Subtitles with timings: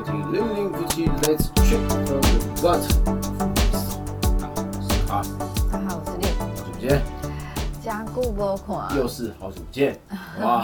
[0.00, 2.16] 收听《零零夫妻 Let's Check the
[2.62, 2.80] What》。
[5.06, 5.22] 好，
[5.70, 6.24] 大家好，我是丽。
[6.38, 7.02] 好久不见，
[7.82, 10.00] 加固波款，又是好久不见，
[10.40, 10.62] 哇，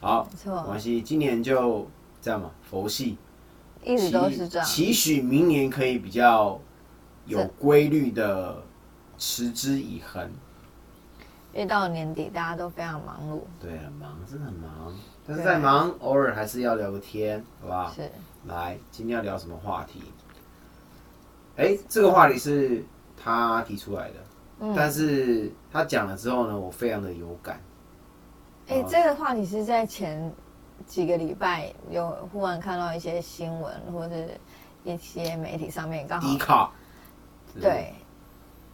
[0.00, 1.88] 好，没错没关系，今年就
[2.22, 3.18] 这样嘛，佛系，
[3.82, 4.68] 一直都是这样。
[4.68, 6.60] 期许明年可以比较
[7.26, 8.62] 有规律的
[9.16, 10.30] 持之以恒。
[11.52, 14.94] 因为到年底，大家都非常忙碌，对，很忙，真的很忙，
[15.28, 17.92] 但是对再忙，偶尔还是要聊个天，好不好？
[17.92, 18.10] 是。
[18.46, 20.02] 来，今天要聊什么话题？
[21.56, 22.82] 哎、这个话题是
[23.22, 24.14] 他提出来的，
[24.60, 24.72] 嗯。
[24.74, 27.60] 但是他讲了之后呢，我非常的有感。
[28.68, 30.32] 哎、哦这个话题是在前
[30.86, 34.40] 几个礼拜有忽然看到一些新闻或者是
[34.84, 36.72] 一些媒体上面刚好
[37.60, 37.92] 对，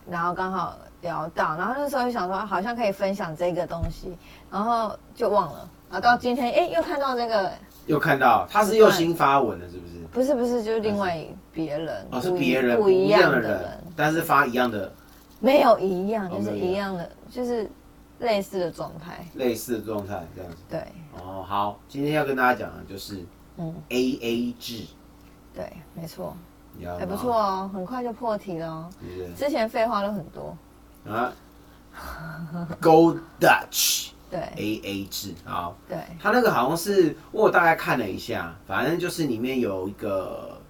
[0.06, 4.16] 然后刚好聊到，然后那时候就想说好像可以分享这个东西，
[4.50, 7.52] 然后就忘了，然后到今天哎、又看到那个，
[7.86, 9.94] 又看到他是又新发文了，是不是？
[10.10, 14.92] 不是不是就是另外别人，哦，是别人不一样的的人，但是发一样的。
[15.38, 17.70] 没有一样，就是一一样的，就是
[18.18, 19.24] 类似的状态。
[19.34, 20.56] 类似的状态，这样子。
[20.68, 20.80] 对，
[21.12, 23.24] 哦，好，今天要跟大家讲的就是
[23.58, 24.82] 嗯，A A 制，
[25.54, 26.36] 对，没错？
[26.98, 28.90] 还不错哦，很快就破题了哦。
[29.36, 30.56] 之前废话都很多，
[31.08, 31.32] 啊
[32.80, 35.72] ，Go Dutch 对 A A 制，啊。
[35.88, 40.60] 对，他那个好像是我大概看了一下，反正就是里面有一个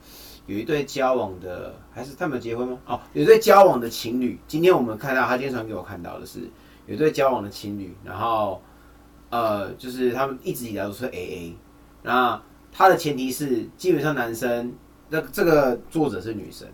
[0.46, 2.78] 有一对交往的，还是他们有结婚吗？
[2.86, 4.38] 哦，有一对交往的情侣。
[4.46, 6.40] 今天我们看到，他今天传给我看到的是
[6.86, 8.60] 有一对交往的情侣，然后
[9.30, 11.56] 呃，就是他们一直以来都是 A A，
[12.02, 14.74] 那他的前提是基本上男生，
[15.08, 16.68] 那这个作者是女生，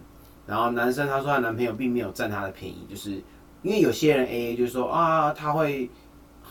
[0.46, 3.12] 然后男生他说他男朋友并没有占他的便宜，就是
[3.62, 5.88] 因为有些人 A A 就是说啊，他会。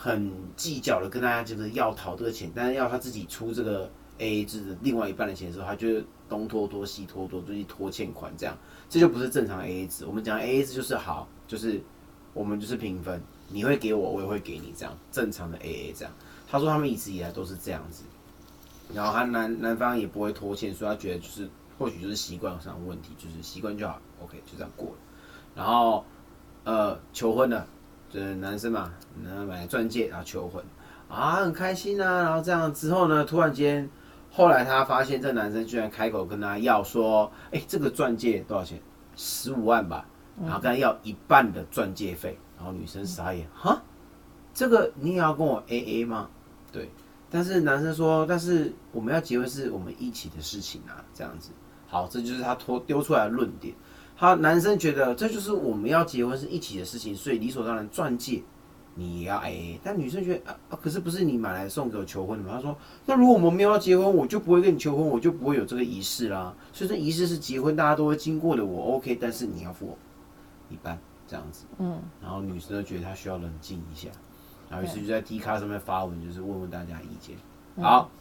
[0.01, 8.57] 很计较的跟大家就是要讨这个钱，但是要他自己出这个 A A 制的另外一半的钱的时候，他就东拖拖西拖拖，就去拖欠款，这样
[8.87, 10.05] 这就不是正常 A A 制。
[10.05, 11.81] 我们讲 A A 制就是好，就是
[12.33, 16.13] 我们就是平分，你会给我，我也会给你，这样正常的 A A 这样。
[16.47, 18.05] 他说他们一直以来都是这样子，
[18.93, 24.95] 然后他男男方也不会拖欠，所以他觉得就是或许就是习惯上的问题，就是习惯就好，OK 就这样过了。
[25.55, 26.05] 然后
[26.63, 27.67] 呃求婚了。
[28.09, 28.91] 就是男生嘛，
[29.23, 30.63] 然后买钻戒，然后求婚
[31.07, 32.23] 啊，很开心啊。
[32.23, 33.89] 然后这样之后呢，突然间，
[34.31, 38.81] 后来他发现这男生居然开口跟他要说，哎、这个钻戒多少钱？
[39.15, 40.05] 十五万吧。
[40.41, 43.83] 然后跟他要一半的钻戒费，然后女生傻眼，哈，
[44.53, 46.29] 这个你也要跟我 A A 吗？
[46.71, 46.89] 对，
[47.29, 51.51] 但是男生说，但是我们要结婚是我们一起的事情啊，这样子。
[51.87, 53.75] 好，这就是他拖丢出来的论点。
[54.19, 58.43] 他男生觉得这就是我们要结婚是一起的事情，所以理所当然钻戒
[58.95, 59.79] 你也要 A A。
[59.81, 62.55] 但女生觉得啊啊，可是不是你买来送给我求婚的吗？
[62.55, 66.53] 他说，那如果我们没有要结婚，我就不会跟你求婚，我就不会有这个仪式啦。
[66.73, 69.97] 所以这仪式是结婚大家都会经过的，我 OK，但是你要付我
[70.69, 71.63] 一半这样子。
[71.77, 74.09] 嗯，然后女生就觉得她需要冷静一下，
[74.69, 77.37] 然后于是就在 D 卡上面发文，就是问问大家意见。
[77.81, 78.11] 好，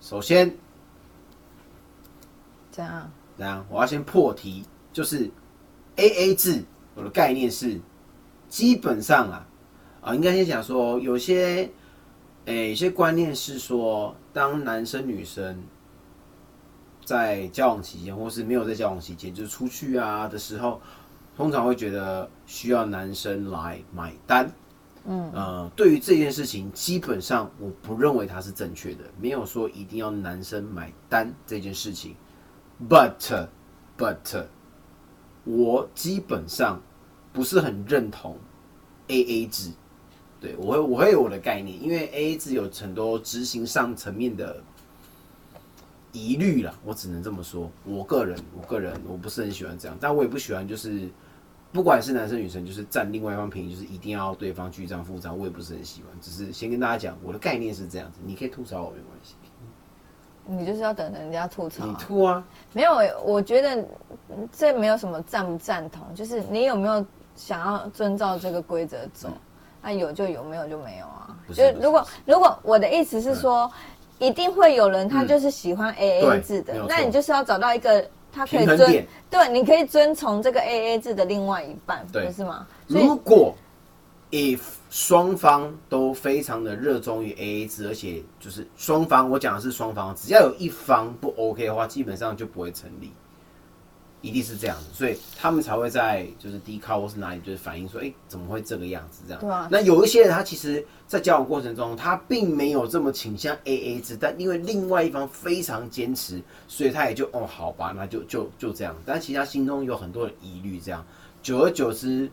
[0.00, 0.54] 首先
[2.70, 3.66] 这样怎样？
[3.68, 5.28] 我要先破题，就是
[5.96, 7.78] A A 制，我的概念是
[8.48, 9.46] 基本上啊，
[10.00, 11.68] 啊，应该先讲说，有些
[12.46, 15.62] 诶、有些观念是说，当男生女生
[17.04, 20.80] 在交往期间，或是没有在交往期间，就是出去啊的时候，
[21.36, 24.50] 通常会觉得需要男生来买单。
[25.06, 32.14] 嗯，呃，对于这件事情，基本上我不认为它是正确的，没有说一定要男生买单这件事情。
[32.88, 33.48] But
[33.98, 34.46] but
[35.44, 36.80] 我基本上
[37.32, 38.36] 不是很认同
[39.08, 39.70] A A 制，
[40.40, 44.62] 对我会我会有我的概念，因为 A A 制有很多执行上层面的
[46.12, 47.70] 疑虑啦，我只能这么说。
[47.84, 51.08] 我个人我个人我不是很喜欢这样，但我也不喜欢就是
[51.72, 56.10] 不管是男生女生，就是占另外一方便宜，就是一定要对方据账付账，我也不是很喜欢。
[56.20, 59.34] 只是先跟大家讲，我的概念是这样子，你可以吐槽我没关系，
[60.46, 61.86] 你就是要等人家吐槽。
[61.98, 62.92] 吐啊，没有，
[63.24, 63.76] 我觉得
[64.28, 67.04] 嗯这没有什么赞不赞同，就是你有没有
[67.34, 69.28] 想要遵照这个规则走？
[69.82, 71.36] 那、有就有，没有就没有啊。
[71.54, 73.70] 就如果如果我的意思是说，
[74.18, 78.02] 一定会有人他就是喜欢 A A 制的那你就是要找到一个
[78.32, 82.66] 他可以遵对，你可以遵从这个 A A 制的另外一半，对不是吗？
[82.86, 83.54] 如果
[84.34, 84.58] if
[84.90, 93.12] 双方都非常的热衷于 A A 制，而且就是双方，我讲的是双方，只要有一方不 OK 的话，基本上就不会成立。
[94.22, 99.40] 一定是这样子，所以他们才会在就是低靠或是哪里就是反映说，哎、怎么会这个样子这样？
[99.40, 108.96] 对啊那有一些人他其实，在交往过程中，他并没有这么倾向 A A 制，但因为另外一方非常坚持，所以他也就哦好吧，那就就就这样。
[109.04, 111.04] 但其实他心中有很多的疑虑，这样
[111.42, 112.30] 久而久之，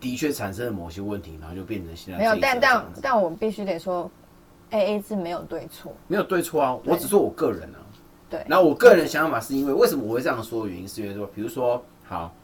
[0.00, 4.10] 的确产生了某些问题，然后就变成现在没有，但但但我必须得说
[4.70, 5.94] ，A A 制没有对错。
[6.06, 7.78] 没有对错啊，我只说我个人啊。
[8.30, 12.34] 对然后我个人的想法是因为为什么我会这样说的原因，是因为说，比如说，好，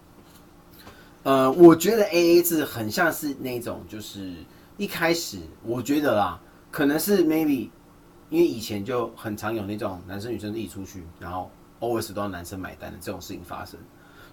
[1.25, 4.33] 呃，我觉得 A A 制很像是那种，就是
[4.79, 6.41] 一开始我觉得啦，
[6.71, 7.69] 可能是 maybe
[8.31, 13.79] 因为以前就很常有那种男生女生一起出去，然后 always 都要男生买单的这种事情发生，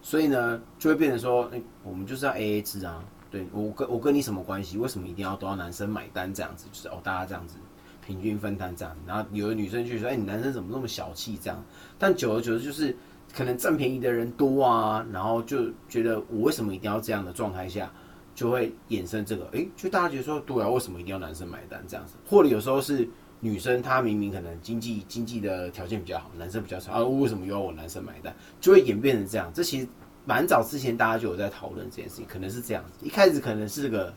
[0.02, 4.78] 所以呢，就会变成说，哎、我们就是要 A A 制啊，对我跟我跟你什么关系？
[4.78, 6.66] 为什么一定要都要男生买单这样子？
[6.72, 7.58] 就是哦，大家这样子
[8.06, 11.64] 平均分摊这样，然后有的女生就说，哎、你男生怎么那么小气这样？
[12.00, 12.96] 但久而久之就是
[13.34, 17.92] 可能占便宜的人多啊，然后就觉得我为什么一定要这样的状态下，
[18.34, 22.16] 就会衍生这个，哎、就大家觉得说，对啊，为什么一定要男生买单这样子？
[22.28, 23.08] 或者有时候是
[23.42, 28.34] 女生她明明可能经济经济的条件比较好，男生比较差，啊，为什么又要我男生买单？
[28.62, 29.52] 就会演变成这样。
[29.54, 29.88] 这其实
[30.26, 33.06] 蛮早之前大家就有在讨论这件事情，可能是这样子。
[33.06, 34.14] 一开始可能是个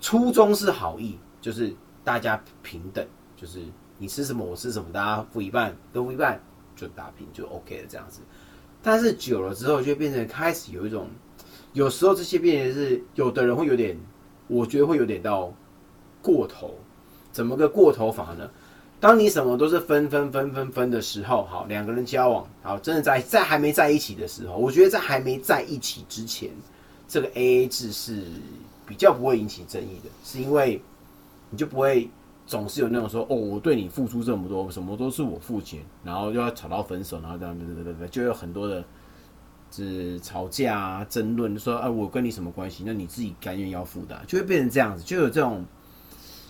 [0.00, 1.74] 初衷是好意，就是
[2.04, 3.04] 大家平等，
[3.36, 3.60] 就是
[3.98, 6.40] 你吃什么我吃什么，大家付一半都付一半，
[6.76, 8.20] 就打平就 OK 了这样子。
[8.80, 11.08] 但是久了之后，就变成开始有一种，
[11.72, 13.98] 有时候这些变成是有的人会有点，
[14.46, 15.52] 我觉得会有点到
[16.22, 16.74] 过头。
[17.32, 18.50] 怎么个过头法呢？
[19.00, 26.50] 当你什么都是分分分分分的时候，好，两个人交往，好，真的在在还没在一起的时候，我觉得在还没在一起之前，
[27.08, 28.22] 这个 A A 制是
[28.86, 30.80] 比较不会引起争议的，是因为
[31.48, 32.08] 你就不会
[32.46, 38.84] 总是有那种说，哦，我对你付出这么多，什么都是我付钱，然后又要吵到分手，然后这样对对对对，就有很多的。
[39.72, 42.82] 是吵架啊、争论，说啊，我跟你什么关系？
[42.84, 45.64] 那你自己甘愿要付的、就会变成这样子，就有这种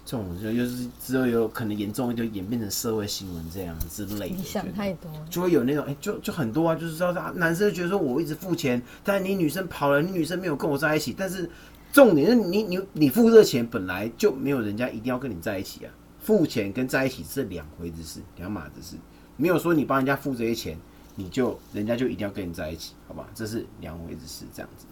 [0.04, 4.34] 这种，就又是之后有可能严重就演变成社会新闻这样之类的。
[4.36, 5.10] 你想太多。
[5.28, 11.48] 就会有那种，哎、就就很多啊，就是说，啊男生觉得说我一直付钱，但是你女生跑了，你女生没有跟我在一起，但是
[11.92, 18.96] 重点是你你你付这钱本来就没有人家一定要跟你在一起啊，付钱跟在一起是两回子事，两码子事，
[19.36, 20.78] 没有说你帮人家付这些钱，
[21.14, 23.28] 你就人家就一定要跟你在一起，好吧？
[23.34, 24.86] 这是两回子事，这样子。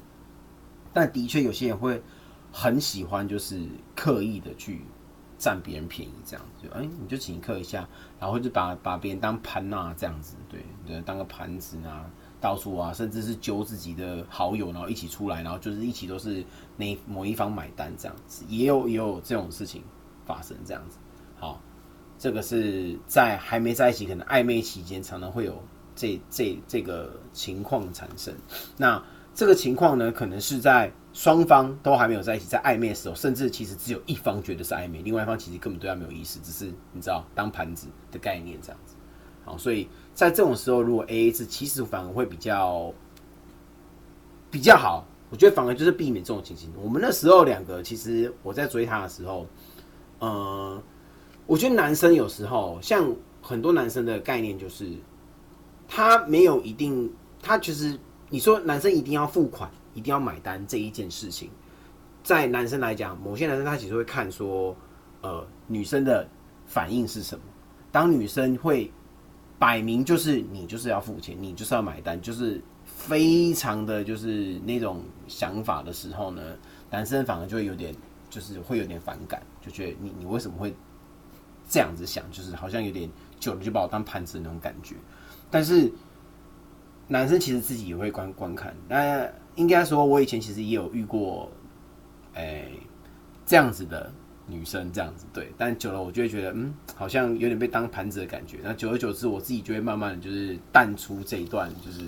[0.92, 2.00] 但的确有些人会
[2.50, 3.60] 很喜欢，就是
[3.94, 4.80] 刻意的去
[5.38, 7.88] 占别人便宜，这样就哎、你就请客一下，
[8.18, 12.04] 然后就把把别人当盘呐、这样子，对对，当个盘子啊，
[12.40, 16.44] 到处啊，甚至是揪自己的好友，然后一起出来，然后就是一起都是
[16.76, 19.82] 那某一方买单这样子，也有也有这种事情
[20.26, 20.98] 发生这样子。
[21.38, 21.60] 好，
[22.18, 25.62] 这个是在还没在一起，可能暧昧期间常常会有
[25.94, 28.34] 这这这个情况产生。
[28.76, 29.00] 那
[29.34, 38.94] 这个情况呢，可能是在双方都还没有在一起，在暧昧的时候，甚至其实只有一方觉得是暧昧，另外一方其实根本对他没有意思，只是你知道当盘子的概念这样子。
[39.44, 42.92] 好，所以在这种时候，如果 A A 制，其实反而会比较
[44.50, 45.06] 比较好。
[45.30, 46.70] 我觉得反而就是避免这种情形。
[46.82, 49.46] 我们那时候两个，其实我在追他的时候，
[50.20, 50.82] 呃，
[51.46, 54.90] 我觉得男生有时候像很多男生的概念就是，
[55.86, 57.12] 他没有一定，
[57.42, 57.98] 他其实
[58.30, 61.50] 你说男生一定要付款，一定要买单这一件事情，
[62.22, 64.76] 在男生来讲，某些男生他其实会看说，
[65.22, 66.28] 呃，女生的
[66.66, 67.44] 反应是什么。
[67.90, 68.90] 当女生会
[69.58, 76.42] 摆明就是你就是要付钱，你就是要买单，就是非常的就是那种想法的时候呢，
[76.90, 77.94] 男生反而就会有点
[78.30, 80.74] 就是会有点反感，就觉得你你为什么会
[81.68, 84.94] 这样子想，就是好像有点久了就把我当盘子那种感觉。
[85.50, 85.90] 但是
[87.08, 91.50] 男生其实自己也会观观看，那应该说，我以前其实也有遇过，
[92.34, 92.64] 哎、
[93.46, 94.12] 这样子的
[94.46, 98.58] 女生，这样子对，但久了我就会觉得，嗯，好像有点被当盘子的感觉。
[98.62, 102.00] 那久而久之，我自己就会慢慢的就是淡出这一段，就是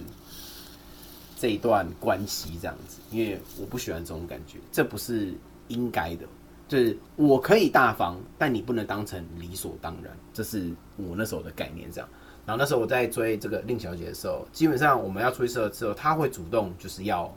[1.37, 5.33] 这一段关系这样子，因为我不喜欢这种感觉，这不是
[5.69, 6.27] 应该的。
[6.69, 11.91] 就是我可以大方，但你不能当成理所当然，这是我那时候的概念。
[11.91, 12.09] 这样，
[12.47, 17.33] 然后那时候我在追这个令小姐的时候，基本上我们要出去社之后，她会主动就是要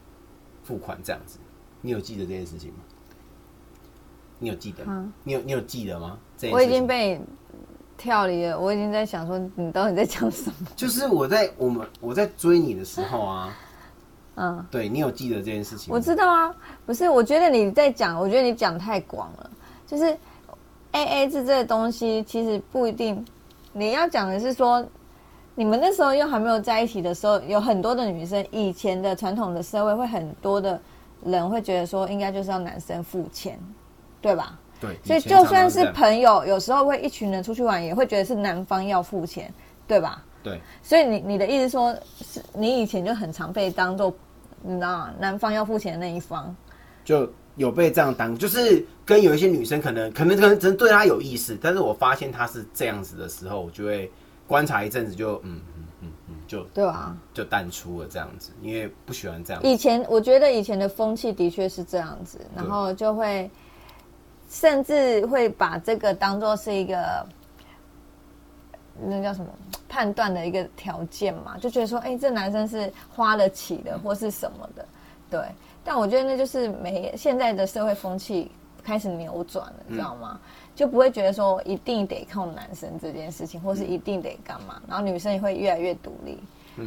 [0.63, 1.37] 付款这样子。
[1.81, 2.77] 你有记得这件事情吗？
[4.39, 4.93] 你有记得吗？
[4.97, 6.17] 嗯你有你有记得吗？
[6.37, 7.21] 这我已经被
[7.97, 10.67] 跳离了，我已经在想说你到底在讲什么？
[10.75, 13.55] 就是我在我们我在追你的时候啊，
[14.35, 15.95] 嗯，对你有记得这件事情吗？
[15.95, 16.55] 我知道啊，
[16.85, 19.49] 不是，我觉得你在讲，我觉得你讲太广了。
[19.85, 20.05] 就是
[20.91, 23.23] A A 制这个东西，其实不一定，
[23.73, 24.85] 你要讲的是说，
[25.55, 30.79] 你们那时候又还没有在一起的时候，有很多的女生，以前的传统的社会会很多的
[31.25, 33.59] 人会觉得说，应该就是要男生付钱，
[34.21, 34.57] 对吧？
[34.79, 39.51] 对，所以就算是朋友，有时候会一群人出去玩，也会觉得是男方要付钱，
[39.87, 40.23] 对吧？
[40.43, 44.13] 对所以你你的意思说，是你以前就很常被当做，
[44.61, 45.13] 你知道吗？
[45.17, 46.53] 男方要付钱的那一方。
[47.05, 54.11] 就有被这样当，就是跟有一些女生可能可能可能真对她有意思，但是我发现她是这样子的时候，我就会
[54.47, 57.15] 观察一阵子就，嗯嗯嗯嗯，就对啊？
[57.33, 59.61] 就淡出了这样子，因为不喜欢这样。
[59.63, 63.49] 以前我觉得以前的风气的确是这样子，然后就会
[64.49, 67.25] 甚至会把这个当做是一个
[68.99, 69.47] 那叫什么
[69.87, 74.85] 判断的一个条件嘛，就觉得说，哎、这男生是花得起的，或是什么的，
[75.29, 75.39] 对。
[75.83, 78.49] 但我觉得那就是没现在的社会风气
[78.83, 80.39] 开始扭转了，你知道吗？
[80.75, 86.37] 就不会觉得说一定得靠男生这件事情，或是一定得干嘛，然后女生也会越来越独立。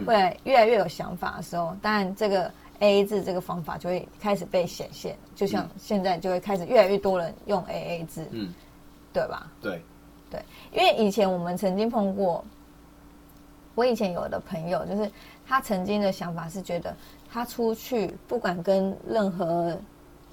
[0.05, 2.51] 会越来越有想法的时候，当然这个
[2.81, 8.53] A A 制这个方法就会开始被显现，就像现在就会开始越来越多人用 A A 制，嗯，
[9.13, 9.47] 对吧？
[9.63, 9.81] 对，
[10.29, 12.45] 对，因为以前我们曾经碰过，
[13.77, 15.09] 我以前有的朋友，就是
[15.47, 16.93] 他曾经的想法是觉得
[17.31, 19.79] 他出去不管跟任何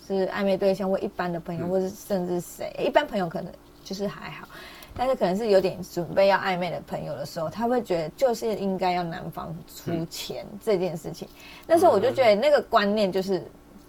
[0.07, 4.47] 是暧昧对象或一般的朋友，或是甚至谁，一般朋友可能就是还好。
[4.95, 11.27] 但是可能是有点准备要暧昧的朋友的时候，他会觉得就是应该要男方出钱这件事情。
[11.67, 13.43] 那时候我就觉得那个观念就是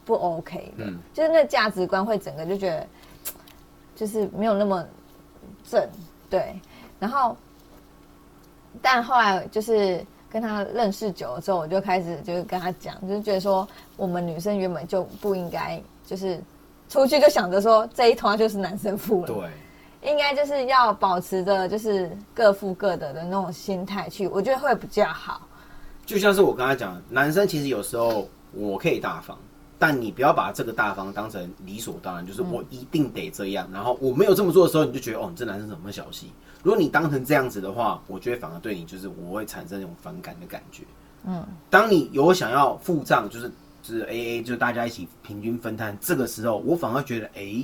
[0.05, 2.87] 不 OK 的，嗯就是那价值观会整个就觉得
[3.95, 4.85] 就是没有那么
[5.63, 5.87] 正，
[6.29, 6.59] 对。
[6.99, 7.37] 然后，
[8.83, 13.67] 但后来就是跟他认识久了之后，我就开始就是跟他讲，就是觉得说
[13.97, 16.41] 我们女生原本就不应该就是
[16.89, 25.41] 出去就想着说这一团就是男生付了，对，应该就是要保持着就是各付各的的那种心态去，我觉得会比较好。
[26.05, 29.39] 就像是我刚才讲，男生其实有时候我可以大方，
[29.87, 33.69] 但你不要把这个大方当成理所当然，就是我一定得这样。
[33.71, 36.33] 然后我没有这么做的时候，你就觉得哦，你这男生怎么那么小气？
[36.63, 40.85] 如果你当成这样子的话，我觉得反而对你就是我会产生那种反感的感觉。
[41.27, 47.63] 嗯，当你有想要付账，就是就是 A A，就大家一起平均分摊，这个时候我反而觉得，哎、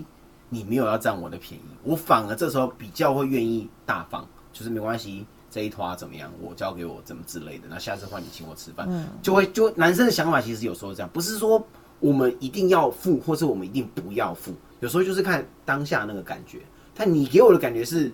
[0.51, 11.59] 你没有要占我的便宜，我反而这时候比较会愿意大方，就是没关系，这一团怎么样，我交给我怎么之类的，那下次换你请我吃饭，嗯就会就男生的想法其实有时候这样，不是说
[12.01, 16.59] 我们一定要付，或是我们一定不要付，有时候就是看当下那个感觉。
[16.95, 18.11] 但你给我的感觉是，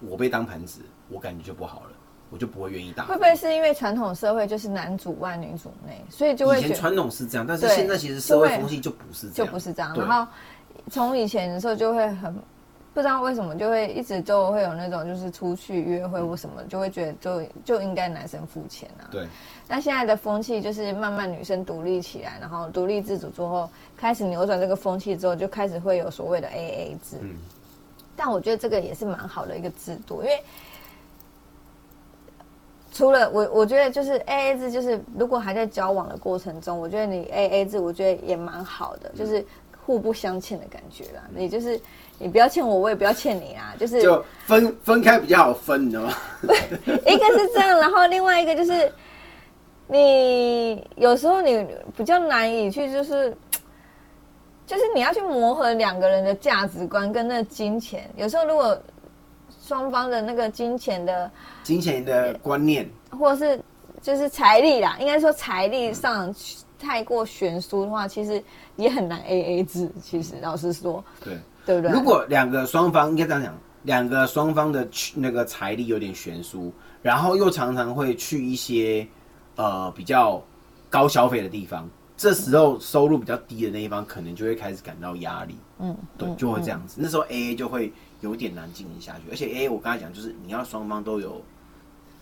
[0.00, 1.90] 我被当盘子，我感觉就不好了，
[2.30, 3.12] 我就不会愿意大方。
[3.12, 9.96] 会不会是因为传统社会就是男主外女主内，所以就会以前传统是这样，但是对现在其实社会风气就不是这就样，不是这样。
[9.96, 10.30] 然后
[10.90, 12.34] 从以前的时候就会很
[12.94, 19.08] 不知道为什么就会一直就会有那种就是出去约会或什么，就会觉得就就应该男生付钱啊。
[19.10, 19.26] 对，
[19.66, 27.16] 那现在的风气就是慢慢女生独立起来，然后独立自主之后，开始扭转这个风气之后，就开始会有所谓的 AA 制。
[27.20, 27.36] 嗯
[28.14, 30.38] 但我觉得这个也是蛮好的一个制度，因为
[32.92, 39.42] 除了我，我觉得就是 A A 制，就是如果还在交往的过程中，我觉得你 A A 制，我觉得也蛮好的，就是
[39.84, 41.22] 互不相欠的感觉啦。
[41.34, 41.80] 你就是
[42.18, 46.14] 你不要欠我，我也不要欠你啊，就是就分分开比较好分，你知道吗？
[47.06, 48.92] 一个是这样，然后另外一个就是
[49.86, 53.36] 你有时候你比较难以去就是。
[54.64, 58.80] 就是你要去磨合两个人的价值观跟那金钱，有时候如果
[59.66, 61.30] 双方的那个金钱的
[61.62, 63.60] 金钱的观念，或者是
[64.00, 66.32] 就是财力啦，应该说财力上
[66.82, 68.42] 太过悬殊的话，其实
[68.76, 69.88] 也很难 A A 制。
[70.02, 71.92] 其实老实说，对，对不对？
[71.92, 79.06] 如果两个双方应该这样讲，两个双方的去那个财力有点悬殊，然后又常常会去一些
[79.56, 80.42] 呃比较
[80.90, 86.96] 高消费的地方，这时候收入比较低的那一方可能就会开始感到压力，嗯，对，嗯就会这样子。
[87.00, 91.42] 那时候 A A 就会有点难进行下去，而且 A A 我刚才讲就是你要双方都有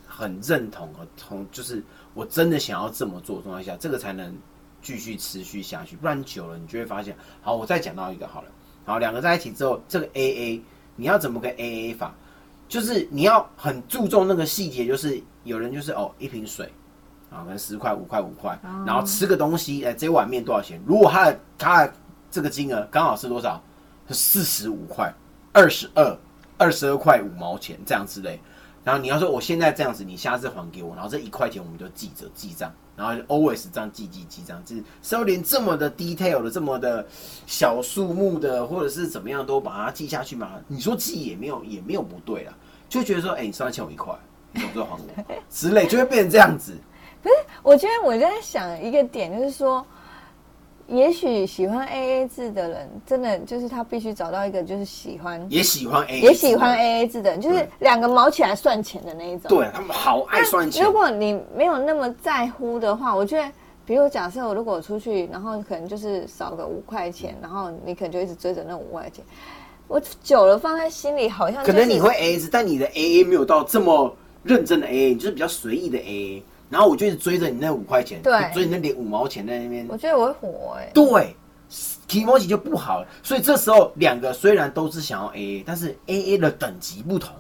[0.06, 1.82] 很认同和同，就是
[2.14, 4.34] 我真的想要这么做的状态下，这个才能
[4.82, 8.49] 继续持续下去，不然久了你就会发现，好，我再讲到一个好了，
[8.84, 10.62] 好，两个在一起之后，这个 A A
[10.96, 12.14] 你要怎么个 A A 法？
[12.68, 16.70] 就是你要很注重那个细节，就是有人就是哦一瓶水。
[17.30, 20.82] 啊，可能十块、五块、五块，然后吃个东西，哎、这碗面多少钱？
[20.84, 21.92] 如果他的他的
[22.28, 23.62] 这个金额刚好是多少？
[24.08, 25.14] 四十五块、
[25.52, 26.18] 二十二、
[26.58, 28.40] 二十二块五毛钱这样之类。
[28.82, 37.06] 然后你要说我现在这样子，你下次还给我，然后这一块钱我们就记着记账，然后就 always 这样记记记账，就是是要连这么的 detail 的、这么的
[37.46, 40.52] 小数目的，或者是怎么样都把它记下去嘛？
[40.66, 42.54] 你说记也没有也没有不对啦，
[42.88, 44.14] 就觉得说，哎、你上次欠我一块，
[44.52, 44.99] 你什么时候还我
[45.50, 46.75] 之类，就会变成这样子。
[47.22, 49.87] 不是我觉得我在想一个点，就是说，
[50.90, 59.49] 也许喜欢 A A 制的人，真的就是他必须找到一个就是喜欢也喜欢 A，也喜欢 A A 制的人，就是两个毛起来算钱的那一种。
[59.49, 60.92] 对他们好爱算钱如。
[60.92, 63.49] 果你没有那么在乎的话，我觉得，
[63.87, 69.25] 比如假设我如果我出去，然后可能就是少个五块钱，然后你可能就一直追着那五块钱，
[69.87, 76.42] 我久了放在心里，好像、就是、可能你会 A A 制，但你的 A A 没有到这么认真的 A A，你就是比较随意的 A A。
[76.70, 81.36] 然后我就一直追着你那五块钱，对追你那点五毛钱在那边，我觉得我会火哎、对，
[82.08, 83.06] 提摩起就不好了。
[83.22, 87.34] 所以这时候两个虽然都是想要 A A，但是 A A 的等级不同，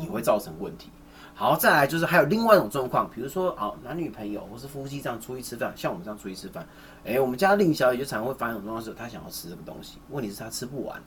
[0.00, 0.88] 也会造成问题。
[1.34, 6.66] 好，再来就是还有另外一种状况，比如说哦，男女朋友或是夫妻这样出去吃饭，像我们这样出去吃饭，
[7.04, 11.02] 哎、我们家令小姐就常会发生一种状况是，她想要吃这个东西，问题是她吃不完，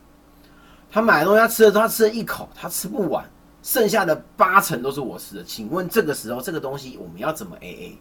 [0.90, 3.24] 她买的东西她吃了她吃了一口，她吃不完，
[3.64, 5.44] 剩下的八成都是我吃的。
[5.44, 7.98] 请问这个时候这个东西我们要怎么 A A？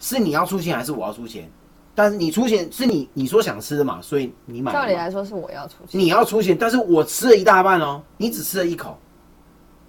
[0.00, 1.50] 是你要出钱还是我要出钱？
[1.94, 4.72] 但是你出钱是你你说想吃的嘛，所以你买。
[4.72, 8.98] 照理来说是我要出钱，你要出钱，但是我吃了一大半哦，你只吃了一口，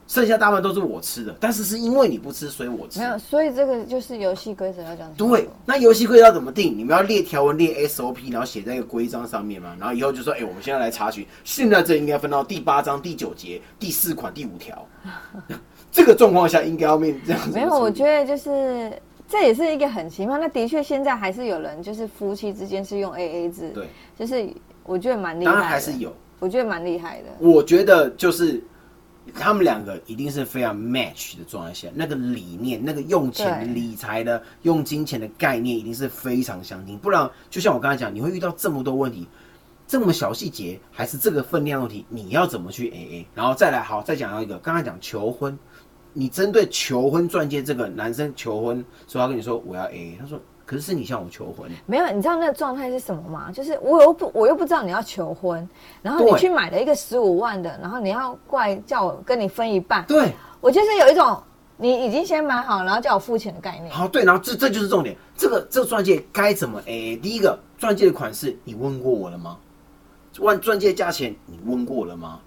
[0.07, 3.05] 剩下大半都是我吃的，但是是因为你不吃，所以我吃没。
[3.05, 5.11] 有，所以这个就是游戏规则要讲。
[5.13, 6.77] 对，那游戏规则要怎么定？
[6.77, 9.75] 你们要列条文、列 SOP，然后写在一个规章上面嘛。
[9.79, 14.87] 然后以后就说，哎、我们现在来查询，现在这应该分到第八章第九节第四款第五条。
[15.91, 17.51] 这个状况下应该要面这样子。
[17.53, 18.91] 没有，我觉得就是
[19.27, 20.37] 这也是一个很奇妙。
[20.37, 24.47] 那的确现在还是有人就是夫妻之间是用 A A 制，对，就是
[24.83, 26.13] 我觉得蛮厉害当的，然还是有。
[26.39, 27.29] 我觉得蛮厉害的。
[27.39, 28.61] 我觉得就是
[29.33, 39.27] 他们两个一定是非常 match 的状态下，那个理念、那个用钱理财的、用金钱的概念一定是非常相近，不然就像我刚才讲，你会遇到这么多问题。
[39.85, 43.27] 这么小细节，还是这个分量问题，你要怎么去 A A？
[43.35, 45.59] 然后再来，好，再讲到一个，刚才讲求婚，
[46.13, 53.51] 你针对求婚钻戒这个男生求婚，说他跟你说我要 A A，他说可是是你向我求婚，没有，你知道那个状态是什么吗？
[53.51, 55.67] 就是我又不，我又不知道你要求婚，
[56.01, 61.41] 然后你去买了一个十五万的，然后你要过来叫我跟你分一半，对，我就是有一种
[61.75, 63.91] 你已经先买好，然后叫我付钱的概念。
[63.91, 67.17] 好，对，然后这这就是重点，这个这个钻戒该怎么 A A？
[67.17, 69.57] 第一个，钻戒的款式你问过我了吗？
[70.39, 72.39] 万钻戒价钱你问过了吗？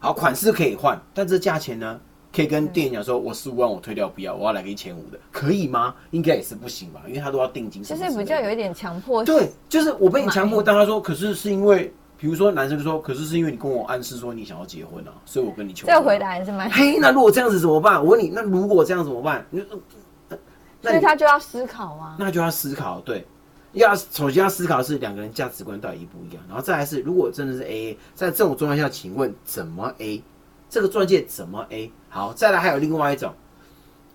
[0.00, 2.00] 好，款式可以换，但这价钱呢，
[2.34, 5.94] 可以跟店员讲说，我十五万我退掉不要，我要来个一千五的，可以吗？
[6.10, 15.98] 应该也是不行吧，因为他都要定金什就是比较有一点强迫，对，就是我被你强迫，买但他说，可是是因为，比如说男生说，可是是因为你跟我暗示说你想要结婚啊，所以我跟你求婚啊。
[15.98, 17.98] 这个回答还是蛮，嘿，那如果这样子怎么办？
[18.02, 19.46] 我问你，那如果这样怎么办？
[19.50, 22.14] 那所以他就要思考啊。
[22.18, 23.26] 那就要思考，对，
[23.72, 30.22] 要首先要思考的是两个人价值观到底一不一样，然后再来是如果真的是 A A，在这种状况下，请问怎么 A？
[30.68, 31.90] 这个钻戒怎么 A？
[32.08, 33.34] 好，再来还有另外一种，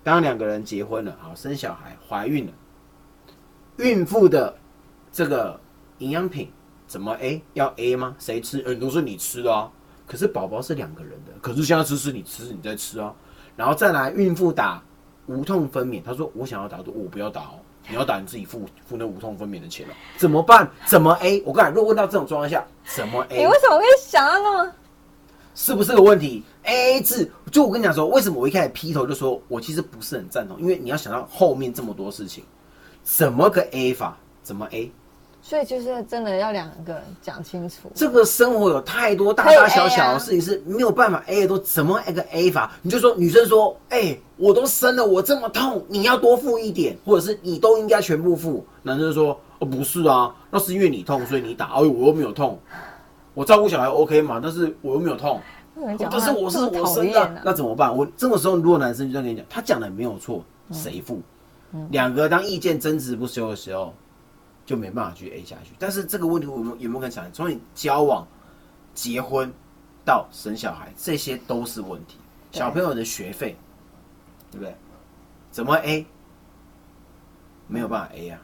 [0.04, 2.54] 当两个人结婚了，好生小孩，怀孕了，
[3.78, 4.56] 孕妇的
[5.12, 5.60] 这个
[6.00, 6.52] 营养品
[6.88, 7.42] 怎么 A？
[7.54, 8.16] 要 A 吗？
[8.20, 8.64] 谁吃？
[8.66, 9.72] 嗯，都是你吃的啊。
[10.06, 13.14] 可是宝宝是两个人的，可是现在吃是你吃，你在吃啊。
[13.56, 14.84] 然后再来，孕妇打
[15.28, 20.70] 无痛分娩，她说我想要打，我不要打哦，你要打你自己付付那无痛分娩的钱哦，怎么办？
[20.86, 21.42] 怎么 A？
[21.46, 23.38] 我跟你讲，如果问到这种状况下，怎么 A？
[23.38, 24.74] 你为什么会想到那么？
[25.56, 32.44] 是不是个问题？A A 制，就我跟你讲说，为什么我一开始劈头就说我其实不是很赞同，因为你要想到后面这么多事情，
[33.04, 34.18] 怎么个 A 法？
[34.42, 34.92] 怎么 A？
[35.42, 37.92] 所以就是真的要两个人讲清楚。
[37.94, 42.72] 这个生活有太多大大小小啊的事情是没有办法 A 的都，怎么一个 A 法？
[42.82, 48.66] 你就说女生说，哎、我都生了，我这么痛，你要多付一点，或者是你都应该全部付。
[48.84, 52.58] 男生就说，哦，不是啊，那是因为你痛，所以你打，哎，我又没有痛，
[53.34, 55.42] 我照顾小孩 OK 嘛，但是我又没有痛，
[55.76, 57.96] 那人讲但是我是我生的，啊那怎么办？
[57.96, 61.22] 我这个时候如果男生就这样跟你讲，他讲的没有错，嗯谁付？
[61.90, 63.94] 两个当意见争执不休的时候，
[64.66, 65.74] 就没办法去 A 下去。
[65.80, 68.28] 但是这个问题我们有没有可能想，从你交往、
[68.94, 69.52] 结婚
[70.06, 72.18] 到生小孩，这些都是问题。
[72.52, 73.58] 小朋友的学费，
[74.52, 74.76] 对不对？
[75.50, 76.06] 怎么 A？
[77.66, 78.40] 没有办法 A 啊。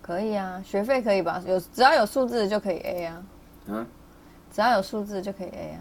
[0.00, 1.42] 可以啊，学费可以吧？
[1.46, 3.22] 有只要有数字的就可以 A 啊，
[3.66, 3.86] 嗯，
[4.50, 5.80] 只要有数字就可以 A 啊。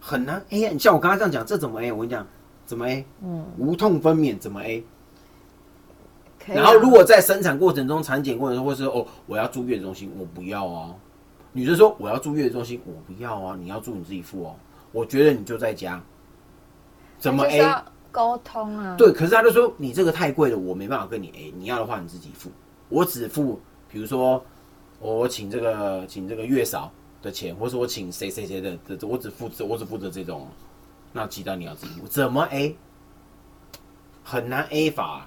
[0.00, 0.70] 很难 A 啊！
[0.72, 1.90] 你像我刚刚这样讲，这怎么 A？
[1.90, 2.26] 我跟你讲，
[2.66, 3.04] 怎么 A？
[3.22, 4.84] 嗯，无痛分娩怎么 A？
[6.46, 10.94] 然后如果在生产过程中、产检过程中，或是哦，我要住月子中心，我不要啊。
[11.52, 14.54] 女生说我要住月子中心，我不要啊，你要住你自己付哦。
[14.92, 16.00] 我觉得你就在家，
[17.18, 17.58] 怎么 A？
[17.58, 18.94] 要沟通啊？
[18.96, 22.50] 对，可是他就说你这个太贵了，我没办法跟你 A，你要的话你自己付，
[22.88, 24.42] 我只付，比如说
[25.00, 26.90] 我请这个请这个月嫂
[27.22, 30.46] 的钱，或是我请谁谁谁的这，我只负责我只负责这种，
[31.12, 32.76] 那其他你要自己，怎么 A？
[34.22, 35.26] 很难 A 法。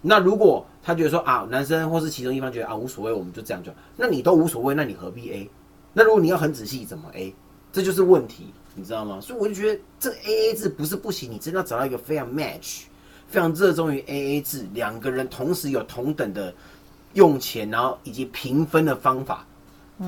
[0.00, 5.50] 那如果他觉得说啊，男生或是其中一方觉得啊无所谓，我们就这样就，那你都无所谓，那你何必 A？
[5.92, 7.34] 那如果你要很仔细，怎么 A？
[7.72, 9.20] 这就是问题，你知道吗？
[9.20, 12.82] 所以我就觉得这个 A A 制不是不行，你真的要找到一个非常 match、
[13.28, 16.52] 非常热衷于 A A 制，两个人同时有同等的
[17.14, 19.46] 用钱，然后以及平分的方法，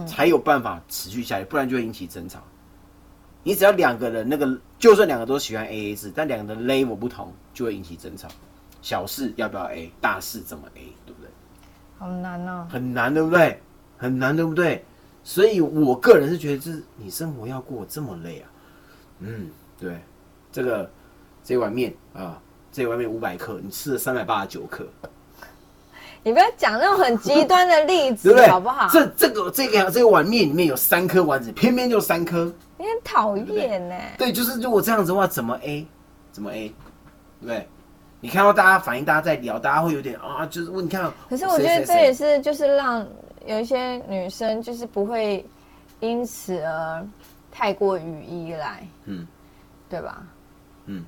[0.07, 2.41] 才有办法持续下去，不然就会引起争吵。
[3.43, 8.27] 你只要两个人那个，就算两个都喜欢 A A 制，但两个人 level 不同，就会引起争吵。
[8.81, 11.31] 小事要不要 A，大事怎么 A，对不对？
[11.99, 12.67] 好难哦。
[12.71, 13.61] 很难，对不对？
[13.97, 14.85] 很难，对不对？
[15.23, 18.51] 所以我个人是觉得，就是你生活要过这么累啊。
[19.21, 19.99] 嗯，对，
[20.53, 20.91] 这个
[21.43, 22.41] 这碗面啊，
[22.73, 24.87] 这碗面五百克，你吃了三百八十九克，
[26.25, 28.49] 你不要讲那种很极端的例 对子不对？
[28.49, 28.89] 好不好？
[28.91, 32.51] 这这个这个这个碗面里面有三颗丸子，偏偏就三颗。
[32.79, 33.95] 你很讨厌呢。
[34.19, 35.87] 对，就是如果这样子的话，怎么 A？
[36.33, 36.69] 怎么 A？
[37.41, 37.69] 对不对？
[38.21, 41.13] 你看到大家反应，大家在聊，大家会有点啊，就是问你看。
[41.29, 43.07] 可是我觉得这也是就是让
[43.45, 45.45] 有一些女生就是不会
[46.01, 47.07] 因此而
[47.53, 49.27] 太过于依赖，嗯，
[49.91, 50.23] 对吧？
[50.87, 51.05] 嗯，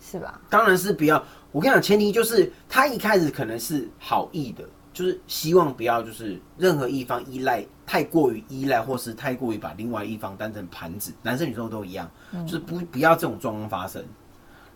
[0.00, 0.40] 是吧？
[0.48, 1.20] 当然是不要。
[1.52, 12.10] 我跟你讲，前提就是他一开始可能是好意的，就是希望不要就是任何一方依赖太过于依赖，或是太过于把另外一方当成盘子，男生女生都一样，
[12.44, 14.04] 就是不不要这种状况发生。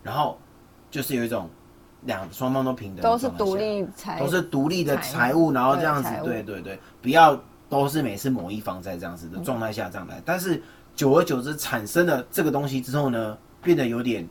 [0.03, 0.39] 然后
[0.91, 1.49] 就是有一种
[2.03, 10.61] 两双方都平等都是独立财，都是独立的财财务，然后这样子对对对，不要都是每次某一方在这样子的状态下这样来，但是
[10.97, 14.29] 久而久之产生了这个东西之后呢，变得有点，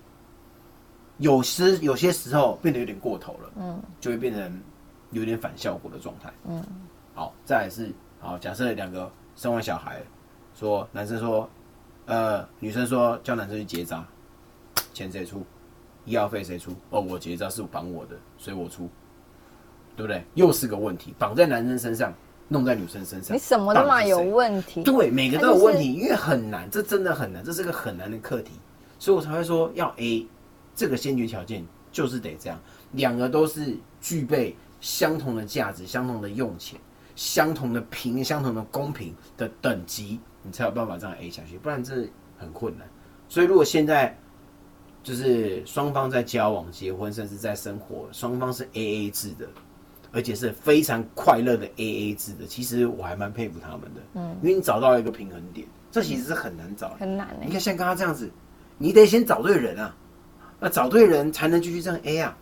[1.22, 4.62] 有时有些时候变得有点过头了，嗯就会变成
[5.12, 6.32] 有点反效果的状态。
[6.48, 6.64] 嗯，
[7.14, 10.02] 好，再来是好，假设两个生完小孩，
[10.54, 11.50] 说男生说，
[12.06, 14.06] 呃，女生说叫男生去结扎，
[14.94, 15.46] 钱谁出？
[16.06, 16.72] 医药费谁出？
[16.90, 18.90] 哦，我结扎是绑我的，所以我出，
[19.96, 20.24] 对不对？
[20.34, 22.12] 又是个问题，绑在男生身上，
[22.48, 28.54] 弄在女生身上，你什么都嘛有问题，对，每个都有问题，他因为很难，这真的很难，这是个很难的课题，
[28.98, 30.26] 所以我才会说要 A，
[30.76, 32.60] 这个先决条件就是得这样，
[32.92, 36.80] 两个都是具备相同的价值、相同的用钱、
[37.16, 42.08] 相同的平、相同的公平的等级，你才有办法这样 A 下去，不然这
[42.38, 42.88] 很困难。
[43.28, 44.18] 所以如果现在
[45.04, 49.48] 就是双方在交往、结婚，甚至在生活，双方是 A A 制的，
[50.12, 54.02] 而且是非常快乐的 A A 制的，其实我还蛮佩服他们的。
[54.14, 56.98] 嗯，因为你找到一个平衡点，这其实是很难找的。
[57.00, 58.30] 很难欸、你看像刚刚这样子，
[58.78, 59.96] 你得先找对人啊，
[60.64, 62.38] 那找对人才能继续这样 A 啊，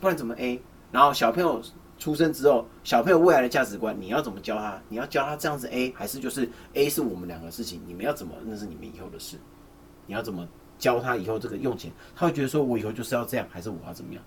[0.00, 0.60] 不然怎么 A？
[0.90, 1.62] 然后小朋友
[2.00, 4.76] 出生之后，小朋友未来的价值观，你要怎么教他？
[4.88, 9.36] 你要教他这样子 A，还是就是 A 是我们两个事情，你们要怎么那是你们以后的事，
[10.06, 10.46] 你要怎么
[10.80, 14.22] 教他以后这个用钱，他会觉得说我以后就是要这样，还是我要怎么样？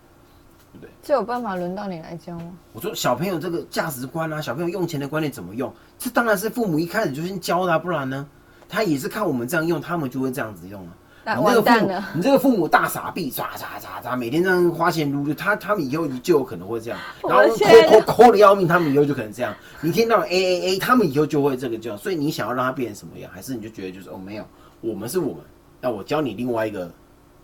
[0.72, 2.52] 对不对这有办法轮到你来教吗？
[2.72, 5.72] 我说小朋友这个价值观啊，小朋友用钱的观念怎么用？
[6.00, 8.26] 这当然是父母一开始就先教的、啊，不然呢，
[8.70, 10.96] 他也是看我们这样用，他们就会这样子用啊。
[11.26, 19.56] 那你这个父你这个父母大傻逼，咋咋咋咋，每天这样花钱撸的，他他们以后就有可能会这样，然后抠抠抠的要命，他们以后就可能这样。
[19.80, 24.46] 你听到 A A A，他们以后就会这个这样，所以你想要让他变成什么样，还是你就觉得就是哦没有，
[24.82, 25.38] 我们是我们，
[25.80, 26.92] 那我教你另外一个，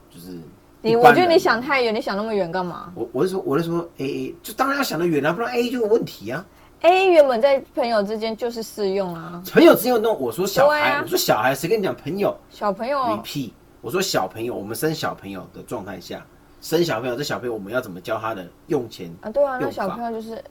[0.09, 0.37] 就是
[0.81, 6.45] 你我觉得你想太远，你想那么远干嘛我我是说我是说 A A，就当然要想得远啊，不然 A A 就有问题啊。
[6.81, 16.25] ？A 原本在朋友之间就是适用啊，朋友只有弄，我说小孩，啊我说小孩，谁跟你讲朋友小朋友？repeat，我说小朋友，我们生小朋友的状态下，
[16.61, 19.09] 生小朋友，这小朋友我们要怎么教他的用钱？
[19.21, 20.43] 啊，对啊，那小朋友就是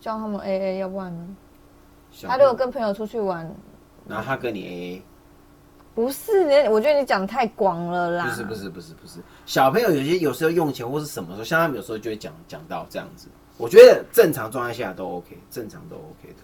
[0.00, 1.26] 教他们 A A，要不然呢？
[2.22, 3.50] 他如果跟朋友出去玩，
[4.06, 5.02] 然后他跟你 A A，
[5.94, 8.24] 不是，你我觉得你讲太广了啦。
[8.24, 16.42] 不是不是不是不是，小朋友有些有时候用钱或是什么时候，像他们有时候就会讲讲到这样子，我觉得正常状态下都 OK，正常都 OK 的。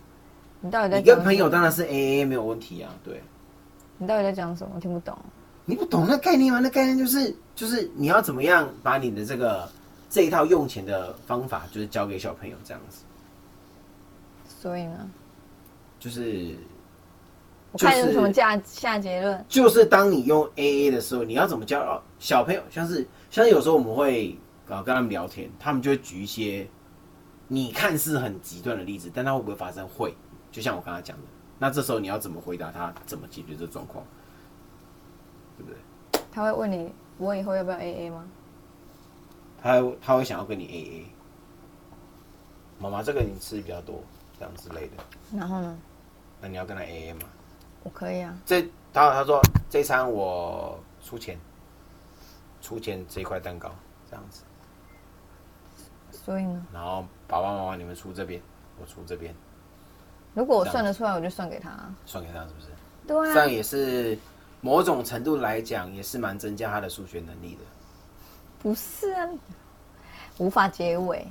[0.61, 3.23] 你到底在你跟朋友当然是 A A 没有问题啊，对。
[3.99, 4.73] 你到底在讲什么？
[4.75, 5.17] 我听不懂。
[5.65, 6.61] 你不懂那概念吗？
[6.61, 9.69] 那概念就是就是你要怎么样把你的这个
[10.11, 12.99] 这一套用钱的方法，就是教给小朋友这样子，
[14.47, 15.09] 所以呢，
[15.99, 16.55] 就是
[17.73, 19.45] 我看有什么下下结论？
[19.49, 22.63] 就是当你用 A A 的时候，你要怎么教哦小朋友？
[22.71, 26.67] 像是像是有时候我们会啊跟他们聊天，他们就会举一些
[27.49, 29.89] 你看似很极端的例子，但他会不会发生？
[29.89, 30.15] 会，
[30.53, 31.23] 就像我刚才讲的。
[31.59, 32.93] 那这时候你要怎么回答他？
[33.07, 34.05] 怎么解决这状况？
[35.57, 35.79] 对不对？
[36.33, 38.25] 他会问你，我以后要不要 A A 吗？
[39.63, 41.07] 他他会想要跟你 A A。
[42.79, 44.03] 妈妈，这个你吃比较多，
[44.39, 44.93] 这样之类的。
[45.37, 45.79] 然后呢，
[46.41, 47.21] 那你要跟他 A A 吗？
[47.83, 48.37] 我可以啊。
[48.45, 48.63] 这
[48.93, 49.41] 他他说
[49.71, 51.39] 这餐我出钱，
[52.61, 53.71] 出钱这一块蛋糕
[54.11, 54.43] 这样子。
[56.11, 58.41] 所以呢，然后爸爸妈妈你们出这边，
[58.81, 59.35] 我出这边，
[60.35, 61.71] 如果我算得出来，我就算给他。
[62.07, 62.67] 算给他是不是？
[63.07, 64.19] 对啊，这样也是
[64.65, 67.61] 某种程度来讲，也是蛮增加他的数学能力的。
[68.59, 69.29] 不是啊，
[70.39, 71.27] 无法结尾。